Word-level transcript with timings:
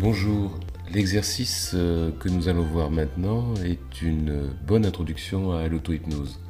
Bonjour, 0.00 0.58
l'exercice 0.94 1.72
euh, 1.74 2.10
que 2.10 2.30
nous 2.30 2.48
allons 2.48 2.62
voir 2.62 2.90
maintenant 2.90 3.52
est 3.56 4.00
une 4.00 4.48
bonne 4.66 4.86
introduction 4.86 5.52
à 5.52 5.68
l'auto-hypnose. 5.68 6.40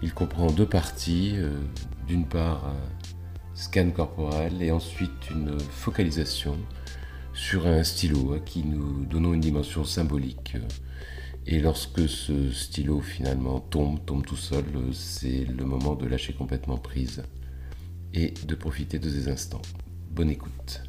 Il 0.00 0.14
comprend 0.14 0.46
deux 0.46 0.64
parties, 0.64 1.32
euh, 1.34 1.58
d'une 2.06 2.24
part 2.24 2.66
un 2.66 3.56
scan 3.56 3.90
corporel 3.90 4.62
et 4.62 4.70
ensuite 4.70 5.28
une 5.32 5.58
focalisation 5.58 6.56
sur 7.34 7.66
un 7.66 7.82
stylo 7.82 8.34
à 8.34 8.38
qui 8.38 8.62
nous 8.62 9.04
donnons 9.06 9.34
une 9.34 9.40
dimension 9.40 9.84
symbolique. 9.84 10.56
Et 11.48 11.58
lorsque 11.58 12.08
ce 12.08 12.52
stylo 12.52 13.00
finalement 13.00 13.58
tombe, 13.58 13.98
tombe 14.06 14.24
tout 14.24 14.36
seul, 14.36 14.64
c'est 14.92 15.46
le 15.46 15.64
moment 15.64 15.96
de 15.96 16.06
lâcher 16.06 16.32
complètement 16.32 16.78
prise 16.78 17.24
et 18.14 18.34
de 18.46 18.54
profiter 18.54 19.00
de 19.00 19.10
ces 19.10 19.28
instants. 19.28 19.62
Bonne 20.12 20.30
écoute. 20.30 20.84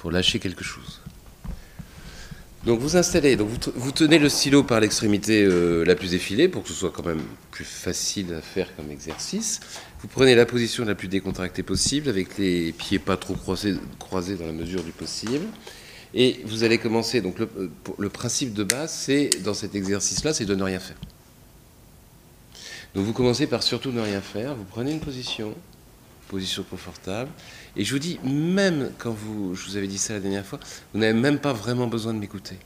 Faut 0.00 0.10
lâcher 0.10 0.38
quelque 0.38 0.64
chose. 0.64 1.00
Donc 2.64 2.80
vous 2.80 2.96
installez, 2.96 3.36
donc 3.36 3.48
vous, 3.74 3.92
tenez 3.92 4.18
le 4.18 4.28
stylo 4.28 4.62
par 4.62 4.80
l'extrémité 4.80 5.44
euh, 5.44 5.84
la 5.84 5.94
plus 5.94 6.14
effilée 6.14 6.48
pour 6.48 6.62
que 6.62 6.68
ce 6.68 6.74
soit 6.74 6.90
quand 6.90 7.04
même 7.06 7.22
plus 7.50 7.64
facile 7.64 8.34
à 8.34 8.42
faire 8.42 8.74
comme 8.76 8.90
exercice. 8.90 9.60
Vous 10.00 10.08
prenez 10.08 10.34
la 10.34 10.44
position 10.46 10.84
la 10.84 10.94
plus 10.94 11.08
décontractée 11.08 11.62
possible 11.62 12.08
avec 12.08 12.36
les 12.38 12.72
pieds 12.72 12.98
pas 12.98 13.16
trop 13.16 13.34
croisés, 13.34 13.74
croisés 13.98 14.36
dans 14.36 14.46
la 14.46 14.52
mesure 14.52 14.82
du 14.82 14.92
possible. 14.92 15.46
Et 16.12 16.40
vous 16.44 16.64
allez 16.64 16.78
commencer, 16.78 17.20
donc 17.20 17.38
le, 17.38 17.48
euh, 17.58 17.68
le 17.98 18.08
principe 18.08 18.52
de 18.52 18.64
base, 18.64 18.92
c'est 18.92 19.30
dans 19.42 19.54
cet 19.54 19.74
exercice-là, 19.74 20.34
c'est 20.34 20.44
de 20.46 20.54
ne 20.54 20.62
rien 20.62 20.80
faire. 20.80 20.98
Donc 22.94 23.04
vous 23.04 23.12
commencez 23.12 23.46
par 23.46 23.62
surtout 23.62 23.92
ne 23.92 24.00
rien 24.00 24.20
faire, 24.20 24.54
vous 24.54 24.64
prenez 24.64 24.92
une 24.92 25.00
position, 25.00 25.54
position 26.30 26.62
confortable. 26.62 27.30
Et 27.76 27.84
je 27.84 27.92
vous 27.92 27.98
dis, 27.98 28.18
même 28.24 28.90
quand 28.98 29.12
vous, 29.12 29.54
je 29.54 29.66
vous 29.66 29.76
avais 29.76 29.88
dit 29.88 29.98
ça 29.98 30.14
la 30.14 30.20
dernière 30.20 30.46
fois, 30.46 30.60
vous 30.94 31.00
n'avez 31.00 31.18
même 31.18 31.38
pas 31.38 31.52
vraiment 31.52 31.88
besoin 31.88 32.14
de 32.14 32.18
m'écouter. 32.18 32.56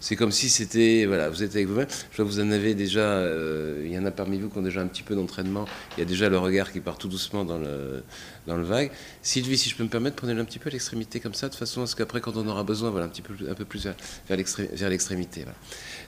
C'est 0.00 0.16
comme 0.16 0.32
si 0.32 0.50
c'était, 0.50 1.06
voilà, 1.06 1.30
vous 1.30 1.42
êtes 1.42 1.54
avec 1.54 1.66
vous-même. 1.66 1.86
Je 2.10 2.16
vois 2.16 2.26
que 2.26 2.30
vous 2.30 2.40
en 2.40 2.50
avez 2.50 2.74
déjà, 2.74 3.00
euh, 3.00 3.82
il 3.86 3.90
y 3.90 3.98
en 3.98 4.04
a 4.04 4.10
parmi 4.10 4.38
vous 4.38 4.50
qui 4.50 4.58
ont 4.58 4.62
déjà 4.62 4.82
un 4.82 4.86
petit 4.86 5.02
peu 5.02 5.14
d'entraînement. 5.14 5.64
Il 5.96 6.00
y 6.00 6.02
a 6.02 6.04
déjà 6.04 6.28
le 6.28 6.36
regard 6.36 6.72
qui 6.72 6.80
part 6.80 6.98
tout 6.98 7.08
doucement 7.08 7.46
dans 7.46 7.56
le, 7.56 8.02
dans 8.46 8.56
le 8.56 8.64
vague. 8.64 8.90
Sylvie, 9.22 9.56
si 9.56 9.70
je 9.70 9.76
peux 9.76 9.84
me 9.84 9.88
permettre, 9.88 10.16
prenez-le 10.16 10.42
un 10.42 10.44
petit 10.44 10.58
peu 10.58 10.68
à 10.68 10.72
l'extrémité 10.72 11.20
comme 11.20 11.32
ça, 11.32 11.48
de 11.48 11.54
façon 11.54 11.80
à 11.82 11.86
ce 11.86 11.96
qu'après, 11.96 12.20
quand 12.20 12.36
on 12.36 12.46
aura 12.46 12.64
besoin, 12.64 12.90
voilà, 12.90 13.06
un 13.06 13.08
petit 13.08 13.22
peu, 13.22 13.32
un 13.48 13.54
peu 13.54 13.64
plus 13.64 13.88
vers 14.28 14.90
l'extrémité. 14.90 15.40
Voilà. 15.40 15.56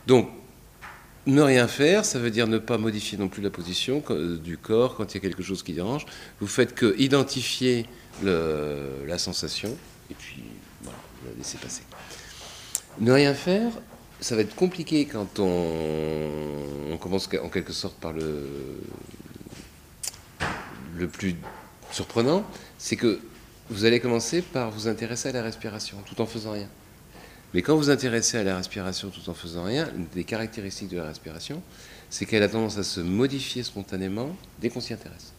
Donc, 0.07 0.29
ne 1.27 1.43
rien 1.43 1.69
faire, 1.69 2.05
ça 2.05 2.19
veut 2.19 2.31
dire 2.31 2.47
ne 2.47 2.59
pas 2.59 2.79
modifier 2.79 3.19
non 3.19 3.29
plus 3.29 3.43
la 3.43 3.51
position 3.51 4.03
euh, 4.11 4.39
du 4.39 4.57
corps 4.59 4.95
quand 4.95 5.13
il 5.13 5.17
y 5.17 5.19
a 5.19 5.21
quelque 5.21 5.43
chose 5.43 5.63
qui 5.63 5.73
dérange. 5.73 6.07
Vous 6.41 6.47
faites 6.47 6.75
que 6.75 6.95
identifier 6.99 7.87
la 8.23 9.19
sensation 9.19 9.77
et 10.11 10.15
puis 10.15 10.43
la 10.85 10.93
laisser 11.37 11.59
passer. 11.59 11.83
Ne 12.99 13.13
rien 13.13 13.35
faire, 13.35 13.71
ça 14.21 14.37
va 14.37 14.41
être 14.43 14.55
compliqué 14.55 15.05
quand 15.05 15.39
on, 15.39 16.97
commence 16.99 17.29
en 17.43 17.51
quelque 17.51 17.75
sorte 17.75 17.97
par 17.97 18.15
le 18.15 18.39
plus 21.09 21.37
surprenant, 21.93 22.45
c'est 22.79 22.97
que 22.97 23.21
vous 23.69 23.85
allez 23.85 24.01
commencer 24.01 24.43
par 24.43 24.71
vous 24.71 24.89
intéresser 24.89 25.29
à 25.29 25.33
la 25.33 25.43
respiration 25.43 25.99
tout 26.07 26.21
en 26.21 26.27
faisant 26.27 26.53
rien. 26.53 26.69
Mais 27.57 27.63
quand 27.63 27.73
vous 27.73 27.85
vous 27.85 27.91
intéressez 27.91 28.37
à 28.37 28.45
la 28.45 28.59
respiration 28.59 29.09
tout 29.09 29.31
en 29.31 29.33
faisant 29.33 29.65
rien, 29.65 29.89
une 29.97 30.05
des 30.15 30.25
caractéristiques 30.25 30.91
de 30.91 30.99
la 30.99 31.07
respiration, 31.07 31.63
c'est 32.11 32.27
qu'elle 32.27 32.43
a 32.43 32.51
tendance 32.51 32.77
à 32.77 32.83
se 32.83 33.01
modifier 33.01 33.63
spontanément 33.63 34.37
dès 34.61 34.69
qu'on 34.69 34.83
s'y 34.83 34.93
intéresse. 34.93 35.33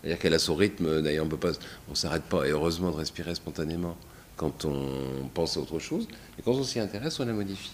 C'est-à-dire 0.00 0.20
qu'elle 0.20 0.34
a 0.34 0.38
son 0.38 0.54
rythme, 0.54 1.02
d'ailleurs 1.02 1.26
on 1.26 1.90
ne 1.90 1.96
s'arrête 1.96 2.22
pas, 2.22 2.46
et 2.46 2.50
heureusement, 2.50 2.92
de 2.92 2.96
respirer 2.98 3.34
spontanément 3.34 3.96
quand 4.36 4.64
on 4.64 5.28
pense 5.34 5.56
à 5.56 5.60
autre 5.60 5.80
chose, 5.80 6.06
et 6.38 6.42
quand 6.42 6.52
on 6.52 6.62
s'y 6.62 6.78
intéresse, 6.78 7.18
on 7.18 7.26
la 7.26 7.32
modifie. 7.32 7.72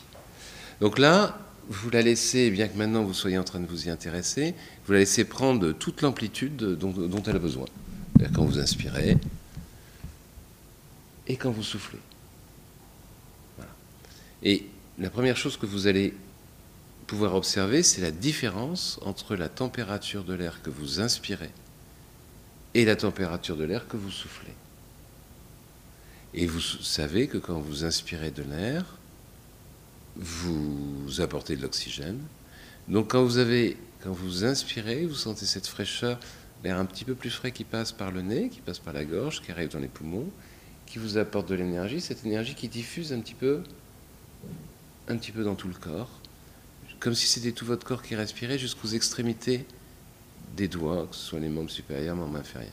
Donc 0.81 0.99
là, 0.99 1.39
vous 1.69 1.91
la 1.91 2.01
laissez, 2.01 2.51
bien 2.51 2.67
que 2.67 2.79
maintenant 2.79 3.05
vous 3.05 3.13
soyez 3.13 3.37
en 3.37 3.45
train 3.45 3.61
de 3.61 3.67
vous 3.67 3.89
y 3.89 3.91
intéresser, 3.91 4.55
vous 4.87 4.95
la 4.95 5.01
laissez 5.01 5.27
prendre 5.27 5.73
toute 5.73 6.01
l'amplitude 6.01 6.57
dont, 6.57 6.93
dont, 6.93 7.23
elle 7.27 7.37
a 7.37 7.41
besoin. 7.41 7.67
Quand 8.35 8.47
vous 8.47 8.59
inspirez 8.59 9.19
et 11.29 11.37
quand 11.37 11.51
vous 11.51 11.63
soufflez. 11.63 11.99
Et 14.44 14.66
la 14.99 15.10
première 15.10 15.37
chose 15.37 15.56
que 15.56 15.66
vous 15.66 15.87
allez 15.87 16.15
pouvoir 17.06 17.34
observer, 17.34 17.82
c'est 17.82 18.00
la 18.00 18.10
différence 18.10 19.00
entre 19.03 19.37
la 19.37 19.49
température 19.49 20.25
de 20.25 20.34
l'air 20.34 20.62
que 20.62 20.71
vous 20.71 21.00
inspirez 21.00 21.50
et 22.75 22.84
la 22.84 22.97
température 22.97 23.56
de 23.56 23.65
l'air 23.65 23.88
que 23.88 23.97
vous 23.97 24.10
soufflez. 24.10 24.53
Et 26.34 26.47
vous 26.47 26.60
savez 26.60 27.28
que 27.28 27.38
quand 27.38 27.60
vous 27.60 27.84
inspirez 27.84 28.31
de 28.31 28.43
l'air, 28.43 28.84
vous 30.16 31.21
apportez 31.21 31.56
de 31.56 31.62
l'oxygène. 31.62 32.19
Donc 32.88 33.12
quand 33.12 33.25
vous 33.25 33.38
avez, 33.38 33.76
quand 34.03 34.12
vous 34.12 34.44
inspirez, 34.44 35.06
vous 35.06 35.15
sentez 35.15 35.47
cette 35.47 35.66
fraîcheur, 35.66 36.19
l'air 36.62 36.78
un 36.78 36.84
petit 36.84 37.05
peu 37.05 37.15
plus 37.15 37.31
frais 37.31 37.53
qui 37.53 37.65
passe 37.65 37.93
par 37.93 38.11
le 38.11 38.22
nez, 38.22 38.49
qui 38.49 38.61
passe 38.61 38.78
par 38.78 38.93
la 38.93 39.05
gorge, 39.05 39.43
qui 39.43 39.53
arrive 39.53 39.69
dans 39.69 39.78
les 39.78 39.88
poumons, 39.88 40.28
qui 40.87 40.99
vous 40.99 41.16
apporte 41.16 41.49
de 41.49 41.55
l'énergie, 41.55 42.00
cette 42.00 42.26
énergie 42.26 42.55
qui 42.55 42.69
diffuse 42.69 43.12
un 43.12 43.21
petit 43.21 43.34
peu 43.34 43.62
un 45.09 45.16
petit 45.16 45.32
peu 45.32 45.44
dans 45.44 45.55
tout 45.55 45.69
le 45.69 45.75
corps, 45.75 46.10
comme 47.00 47.15
si 47.15 47.27
c'était 47.27 47.53
tout 47.53 47.66
votre 47.66 47.87
corps 47.87 48.03
qui 48.03 48.15
respirait 48.15 48.59
jusqu'aux 48.59 48.88
extrémités 48.88 49.66
des 50.56 50.69
doigts, 50.69 51.06
que 51.10 51.16
ce 51.16 51.22
soit 51.22 51.41
les 51.41 51.49
membres 51.49 51.71
supérieurs, 51.71 52.16
membres 52.16 52.38
inférieurs. 52.38 52.72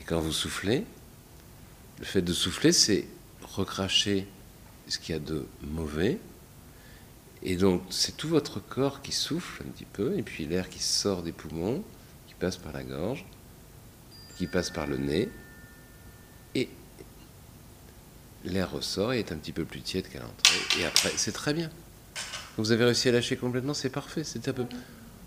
Et 0.00 0.04
quand 0.04 0.20
vous 0.20 0.32
soufflez, 0.32 0.84
le 1.98 2.04
fait 2.04 2.22
de 2.22 2.32
souffler, 2.32 2.72
c'est 2.72 3.06
recracher 3.42 4.26
ce 4.86 4.98
qu'il 4.98 5.14
y 5.14 5.16
a 5.16 5.20
de 5.20 5.46
mauvais. 5.62 6.18
Et 7.42 7.56
donc, 7.56 7.82
c'est 7.90 8.16
tout 8.16 8.28
votre 8.28 8.60
corps 8.60 9.00
qui 9.00 9.12
souffle 9.12 9.62
un 9.66 9.70
petit 9.70 9.84
peu, 9.84 10.18
et 10.18 10.22
puis 10.22 10.46
l'air 10.46 10.68
qui 10.68 10.82
sort 10.82 11.22
des 11.22 11.32
poumons, 11.32 11.82
qui 12.26 12.34
passe 12.34 12.56
par 12.56 12.72
la 12.72 12.82
gorge, 12.82 13.24
qui 14.36 14.46
passe 14.46 14.70
par 14.70 14.86
le 14.86 14.96
nez, 14.96 15.28
l'air 18.44 18.70
ressort 18.70 19.12
et 19.12 19.18
est 19.18 19.32
un 19.32 19.36
petit 19.36 19.52
peu 19.52 19.64
plus 19.64 19.80
tiède 19.80 20.08
qu'à 20.08 20.20
l'entrée. 20.20 20.80
Et 20.80 20.84
après, 20.84 21.12
c'est 21.16 21.32
très 21.32 21.54
bien. 21.54 21.70
Vous 22.56 22.72
avez 22.72 22.84
réussi 22.84 23.08
à 23.08 23.12
lâcher 23.12 23.36
complètement, 23.36 23.74
c'est 23.74 23.90
parfait. 23.90 24.24
C'est 24.24 24.48
un 24.48 24.52
peu. 24.52 24.64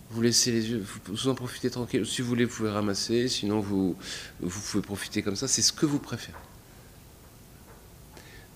Vous 0.09 0.21
laissez 0.21 0.51
les 0.51 0.69
yeux, 0.69 0.83
vous 1.05 1.27
en 1.29 1.35
profitez 1.35 1.69
tranquille. 1.69 2.05
Si 2.05 2.21
vous 2.21 2.27
voulez, 2.27 2.43
vous 2.43 2.55
pouvez 2.55 2.69
ramasser. 2.69 3.29
Sinon, 3.29 3.61
vous, 3.61 3.95
vous 4.41 4.61
pouvez 4.61 4.83
profiter 4.83 5.21
comme 5.21 5.37
ça. 5.37 5.47
C'est 5.47 5.61
ce 5.61 5.71
que 5.71 5.85
vous 5.85 5.99
préférez. 5.99 6.37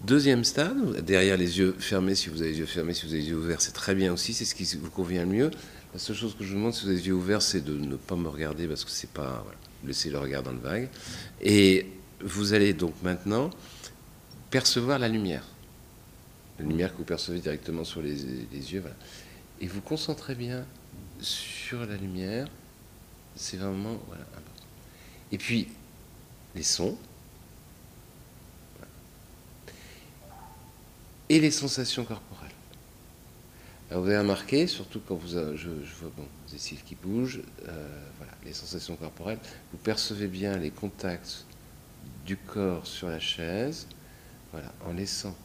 Deuxième 0.03 0.43
stade, 0.43 1.03
derrière 1.05 1.37
les 1.37 1.57
yeux 1.57 1.73
fermés, 1.79 2.13
si 2.13 2.29
vous 2.29 2.41
avez 2.41 2.51
les 2.51 2.59
yeux 2.59 2.65
fermés, 2.65 2.93
si 2.93 3.05
vous 3.05 3.13
avez 3.13 3.21
les 3.21 3.29
yeux 3.29 3.37
ouverts, 3.37 3.61
c'est 3.61 3.71
très 3.71 3.95
bien 3.95 4.13
aussi, 4.13 4.33
c'est 4.33 4.45
ce 4.45 4.53
qui 4.53 4.65
vous 4.75 4.91
convient 4.91 5.23
le 5.23 5.31
mieux. 5.31 5.51
La 5.93 5.99
seule 5.99 6.15
chose 6.15 6.35
que 6.37 6.43
je 6.43 6.49
vous 6.49 6.57
demande, 6.57 6.73
si 6.73 6.83
vous 6.83 6.89
avez 6.89 6.97
les 6.97 7.07
yeux 7.07 7.13
ouverts, 7.13 7.41
c'est 7.41 7.61
de 7.61 7.73
ne 7.73 7.95
pas 7.95 8.15
me 8.15 8.27
regarder 8.27 8.67
parce 8.67 8.83
que 8.83 8.91
c'est 8.91 9.09
pas. 9.09 9.41
Voilà, 9.43 9.57
laissez 9.85 10.09
le 10.09 10.19
regard 10.19 10.43
dans 10.43 10.51
le 10.51 10.59
vague. 10.59 10.89
Et 11.41 11.87
vous 12.21 12.53
allez 12.53 12.73
donc 12.73 12.93
maintenant 13.01 13.49
percevoir 14.55 14.99
la 14.99 15.09
lumière. 15.09 15.43
La 16.59 16.65
lumière 16.65 16.93
que 16.93 16.99
vous 16.99 17.03
percevez 17.03 17.39
directement 17.39 17.83
sur 17.83 18.01
les, 18.01 18.15
yeux. 18.53 18.81
Et 19.59 19.67
vous 19.67 19.81
concentrez 19.81 20.33
bien 20.33 20.63
sur 21.19 21.85
la 21.85 21.97
lumière. 21.97 22.47
C'est 23.35 23.57
vraiment 23.57 23.95
important. 23.95 24.65
Et 25.33 25.37
puis, 25.37 25.67
les 26.55 26.63
sons. 26.63 26.97
Et 31.27 31.41
les 31.41 31.51
sensations 31.51 32.05
corporelles. 32.05 32.51
Alors 33.91 34.03
vous 34.03 34.09
avez 34.09 34.19
remarqué, 34.19 34.67
surtout 34.67 35.01
quand 35.05 35.15
vous, 35.15 35.27
je, 35.27 35.57
je 35.57 35.95
vois 35.99 36.11
bon, 36.15 36.27
des 36.49 36.57
cils 36.57 36.81
qui 36.81 36.95
bougent, 36.95 37.41
euh, 37.67 38.05
voilà, 38.19 38.31
les 38.45 38.53
sensations 38.53 38.95
corporelles, 38.95 39.39
vous 39.73 39.77
percevez 39.79 40.27
bien 40.27 40.57
les 40.57 40.71
contacts 40.71 41.43
du 42.25 42.37
corps 42.37 42.87
sur 42.87 43.09
la 43.09 43.19
chaise, 43.19 43.87
voilà, 44.55 44.71
en 44.85 44.93
laissant 44.93 45.35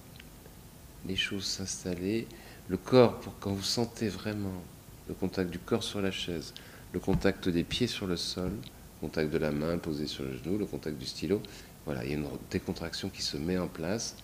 les 1.04 1.16
choses 1.16 1.44
s'installer. 1.44 2.28
Le 2.68 2.76
corps, 2.76 3.18
pour 3.18 3.36
quand 3.40 3.52
vous 3.52 3.64
sentez 3.64 4.08
vraiment 4.08 4.62
le 5.08 5.14
contact 5.14 5.50
du 5.50 5.58
corps 5.58 5.82
sur 5.82 6.00
la 6.00 6.12
chaise, 6.12 6.54
le 6.92 7.00
contact 7.00 7.48
des 7.48 7.64
pieds 7.64 7.88
sur 7.88 8.06
le 8.06 8.16
sol, 8.16 8.52
le 8.52 9.08
contact 9.08 9.32
de 9.32 9.38
la 9.38 9.50
main 9.50 9.78
posée 9.78 10.06
sur 10.06 10.22
le 10.22 10.36
genou, 10.36 10.58
le 10.58 10.64
contact 10.64 10.96
du 10.96 11.06
stylo, 11.06 11.42
voilà, 11.86 12.04
il 12.04 12.10
y 12.10 12.14
a 12.14 12.18
une 12.18 12.28
décontraction 12.52 13.08
qui 13.08 13.22
se 13.22 13.36
met 13.36 13.58
en 13.58 13.66
place. 13.66 14.14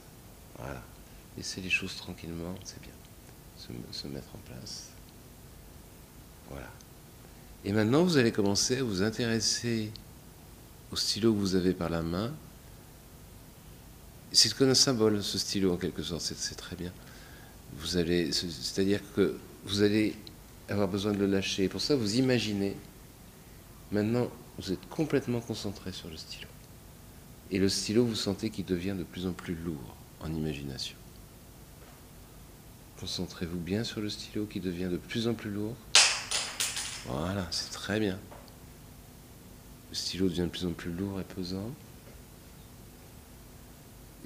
Voilà. 0.56 0.80
Laissez 1.36 1.60
les 1.60 1.70
choses 1.70 1.96
tranquillement, 1.96 2.54
c'est 2.62 2.80
bien. 2.80 2.92
Se, 3.58 3.72
se 3.90 4.06
mettre 4.06 4.28
en 4.36 4.38
place. 4.48 4.90
Voilà. 6.48 6.70
Et 7.64 7.72
maintenant, 7.72 8.04
vous 8.04 8.18
allez 8.18 8.30
commencer 8.30 8.78
à 8.78 8.84
vous 8.84 9.02
intéresser 9.02 9.90
au 10.92 10.96
stylo 10.96 11.32
que 11.32 11.38
vous 11.40 11.56
avez 11.56 11.72
par 11.72 11.90
la 11.90 12.02
main, 12.02 12.32
c'est 14.32 14.52
comme 14.55 14.70
un 14.70 14.75
symbole, 14.75 15.23
ce 15.23 15.38
stylo, 15.38 15.73
en 15.73 15.76
quelque 15.76 16.02
sorte, 16.02 16.23
c'est 16.23 16.55
très 16.56 16.76
bien. 16.76 16.93
Vous 17.78 17.96
allez, 17.96 18.32
c'est-à-dire 18.32 19.00
que 19.14 19.37
vous 19.64 19.82
allez 19.82 20.14
avoir 20.69 20.88
besoin 20.88 21.12
de 21.12 21.19
le 21.19 21.26
lâcher. 21.26 21.69
pour 21.69 21.81
ça, 21.81 21.96
vous 21.96 22.17
imaginez, 22.17 22.76
maintenant, 23.93 24.28
vous 24.58 24.73
êtes 24.73 24.88
complètement 24.88 25.40
concentré 25.40 25.93
sur 25.93 26.08
le 26.08 26.17
stylo. 26.17 26.49
Et 27.50 27.58
le 27.58 27.69
stylo, 27.69 28.05
vous 28.05 28.14
sentez 28.14 28.50
qu'il 28.50 28.64
devient 28.64 28.94
de 28.99 29.05
plus 29.05 29.26
en 29.26 29.32
plus 29.32 29.55
lourd 29.55 29.96
en 30.20 30.32
imagination. 30.32 30.96
Concentrez-vous 32.99 33.58
bien 33.58 33.84
sur 33.84 34.00
le 34.00 34.08
stylo 34.08 34.46
qui 34.46 34.58
devient 34.58 34.88
de 34.90 34.96
plus 34.96 35.28
en 35.28 35.34
plus 35.34 35.50
lourd. 35.50 35.76
Voilà, 37.06 37.46
c'est 37.50 37.70
très 37.70 38.00
bien. 38.00 38.19
Le 39.90 39.94
stylo 39.94 40.28
devient 40.28 40.43
de 40.43 40.46
plus 40.46 40.67
en 40.67 40.73
plus 40.73 40.90
lourd 40.90 41.20
et 41.20 41.25
pesant. 41.25 41.70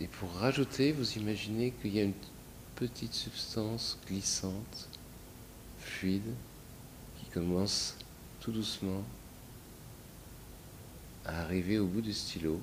Et 0.01 0.07
pour 0.07 0.33
rajouter, 0.33 0.93
vous 0.93 1.13
imaginez 1.19 1.73
qu'il 1.73 1.95
y 1.95 2.01
a 2.01 2.05
une 2.05 2.15
petite 2.75 3.13
substance 3.13 3.99
glissante, 4.07 4.89
fluide, 5.79 6.33
qui 7.19 7.27
commence 7.27 7.97
tout 8.41 8.51
doucement 8.51 9.05
à 11.27 11.43
arriver 11.43 11.79
au 11.79 11.87
bout 11.87 12.01
du 12.01 12.15
stylo, 12.15 12.59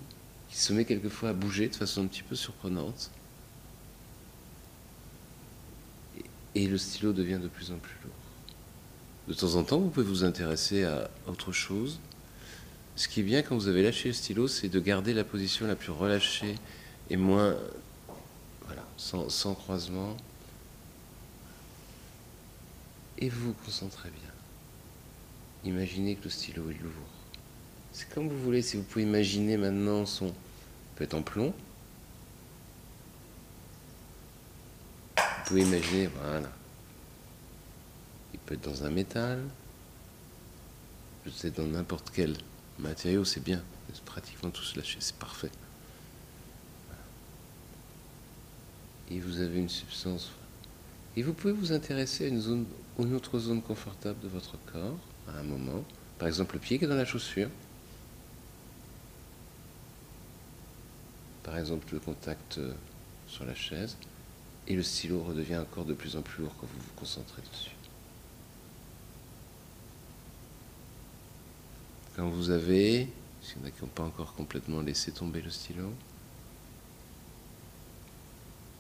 qui 0.50 0.58
se 0.58 0.74
met 0.74 0.84
quelquefois 0.84 1.30
à 1.30 1.34
bouger 1.34 1.68
de 1.68 1.76
façon 1.76 2.04
un 2.04 2.08
petit 2.08 2.24
peu 2.24 2.36
surprenante. 2.36 3.12
Et 6.56 6.66
le 6.66 6.78
stylo 6.80 7.14
devient 7.14 7.40
de 7.42 7.48
plus 7.48 7.72
en 7.72 7.78
plus 7.78 7.96
lourd. 8.04 8.14
De 9.28 9.34
temps 9.36 9.56
en 9.56 9.64
temps, 9.64 9.78
vous 9.78 9.90
pouvez 9.90 10.08
vous 10.08 10.24
intéresser 10.24 10.86
à 10.86 11.12
autre 11.28 11.52
chose. 11.52 12.00
Ce 12.96 13.08
qui 13.08 13.20
est 13.20 13.24
bien 13.24 13.44
quand 13.44 13.56
vous 13.56 13.68
avez 13.68 13.84
lâché 13.84 14.08
le 14.08 14.14
stylo, 14.16 14.48
c'est 14.48 14.70
de 14.70 14.80
garder 14.80 15.14
la 15.14 15.24
position 15.24 15.68
la 15.68 15.76
plus 15.76 15.92
relâchée 15.92 16.56
et 17.10 17.18
moins, 17.18 17.56
voilà, 18.66 18.84
sans, 18.98 19.54
croisement. 19.56 20.16
Et 23.18 23.30
vous 23.30 23.48
vous 23.48 23.56
concentrez 23.66 24.10
bien. 24.10 24.32
Imaginez 25.64 26.16
que 26.16 26.26
le 26.26 26.30
stylo 26.30 26.70
est 26.70 26.82
lourd. 26.82 26.92
C'est 27.92 28.10
comme 28.10 28.30
vous 28.30 28.40
voulez, 28.44 28.62
si 28.62 28.78
vous 28.78 28.84
pouvez 28.84 29.04
imaginer 29.04 29.58
maintenant 29.58 30.06
son 30.06 30.34
peut 30.96 31.04
être 31.04 31.16
en 31.16 31.22
plomb. 31.22 31.54
Vous 35.18 35.24
pouvez 35.46 35.62
imaginer, 35.62 36.08
voilà. 36.08 36.52
Il 38.34 38.40
peut 38.40 38.56
être 38.56 38.70
dans 38.70 38.84
un 38.84 38.90
métal. 38.90 39.42
Peut 41.24 41.32
être 41.44 41.56
dans 41.56 41.68
n'importe 41.68 42.12
quel 42.14 42.36
matériau, 42.78 43.26
c'est 43.26 43.44
bien. 43.44 43.64
C'est 43.94 44.04
pratiquement 44.04 44.50
tous 44.50 44.76
lâchés, 44.76 44.98
c'est 45.00 45.16
parfait. 45.16 45.50
Et 49.10 49.20
vous 49.20 49.40
avez 49.40 49.60
une 49.60 49.70
substance. 49.70 50.32
Et 51.16 51.24
vous 51.24 51.34
pouvez 51.34 51.54
vous 51.54 51.72
intéresser 51.72 52.26
à 52.26 52.28
une, 52.28 52.42
zone, 52.42 52.66
une 53.00 53.16
autre 53.16 53.40
zone 53.40 53.62
confortable 53.62 54.20
de 54.22 54.28
votre 54.28 54.58
corps 54.72 54.98
à 55.28 55.40
un 55.40 55.44
moment. 55.44 55.84
Par 56.20 56.28
exemple, 56.28 56.56
le 56.56 56.60
pied 56.60 56.78
qui 56.78 56.86
est 56.86 56.88
dans 56.88 56.96
la 56.96 57.06
chaussure. 57.06 57.50
Par 61.44 61.58
exemple, 61.58 61.88
le 61.94 62.00
contact 62.00 62.58
euh, 62.58 62.74
sur 63.28 63.46
la 63.46 63.56
chaise. 63.56 63.96
Et 64.68 64.76
le 64.76 64.84
stylo 64.84 65.24
redevient 65.24 65.58
encore 65.58 65.86
de 65.86 65.94
plus 65.94 66.18
en 66.18 66.22
plus 66.22 66.44
lourd 66.44 66.54
quand 66.60 66.68
vous 66.68 66.80
vous 66.80 66.94
concentrez 67.00 67.42
dessus. 67.52 67.72
Quand 72.18 72.28
vous 72.28 72.50
avez, 72.50 73.08
s'il 73.42 73.60
y 73.60 73.64
en 73.64 73.68
a 73.68 73.72
qui 73.72 73.82
n'ont 73.82 73.88
pas 73.88 74.04
encore 74.04 74.34
complètement 74.34 74.82
laissé 74.82 75.12
tomber 75.12 75.42
le 75.42 75.50
stylo, 75.50 75.94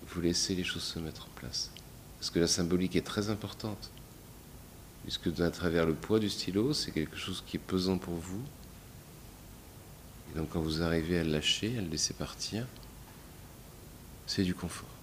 vous 0.09 0.21
laissez 0.21 0.55
les 0.55 0.63
choses 0.63 0.83
se 0.83 0.99
mettre 0.99 1.25
en 1.25 1.39
place. 1.39 1.71
Parce 2.19 2.29
que 2.29 2.39
la 2.39 2.47
symbolique 2.47 2.95
est 2.95 3.05
très 3.05 3.29
importante. 3.29 3.91
Puisque 5.03 5.39
à 5.39 5.51
travers 5.51 5.85
le 5.85 5.93
poids 5.93 6.19
du 6.19 6.29
stylo, 6.29 6.73
c'est 6.73 6.91
quelque 6.91 7.17
chose 7.17 7.43
qui 7.45 7.57
est 7.57 7.61
pesant 7.61 7.97
pour 7.97 8.15
vous. 8.15 8.41
Et 10.31 10.37
donc 10.37 10.49
quand 10.49 10.59
vous 10.59 10.81
arrivez 10.81 11.19
à 11.19 11.23
le 11.23 11.31
lâcher, 11.31 11.77
à 11.77 11.81
le 11.81 11.87
laisser 11.87 12.13
partir, 12.13 12.67
c'est 14.25 14.43
du 14.43 14.53
confort. 14.53 14.96